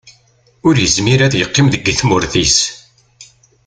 Ur 0.67 0.75
yezmir 0.77 1.19
ara 1.21 1.25
ad 1.27 1.35
yeqqim 1.37 1.67
deg 1.73 1.85
tmurt-is. 1.99 2.57